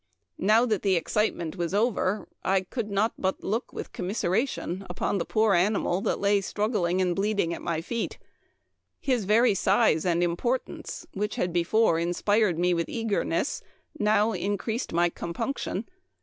Now 0.39 0.65
that 0.65 0.81
the 0.81 0.95
excitement 0.95 1.55
was 1.57 1.75
over 1.75 2.27
I 2.43 2.61
could 2.61 2.89
not 2.89 3.13
but 3.19 3.43
look 3.43 3.71
with 3.71 3.91
commisera 3.93 4.49
tion 4.49 4.83
upon 4.89 5.19
the 5.19 5.25
poor 5.25 5.53
animal 5.53 6.01
that 6.01 6.19
lay 6.19 6.41
struggling 6.41 6.99
and 6.99 7.15
bleeding 7.15 7.53
at 7.53 7.61
my 7.61 7.81
feet. 7.81 8.17
His 8.99 9.25
very 9.25 9.53
size 9.53 10.03
and 10.03 10.23
importance, 10.23 11.05
which 11.13 11.35
had 11.35 11.53
before 11.53 11.99
inspired 11.99 12.57
me 12.57 12.73
with 12.73 12.89
eagerness, 12.89 13.61
now 13.99 14.31
increased 14.31 14.91
my 14.91 15.07
compunction. 15.09 15.87